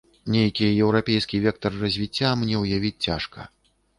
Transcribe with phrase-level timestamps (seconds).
[0.35, 3.49] Нейкі еўрапейскі вектар развіцця мне ўявіць цяжка.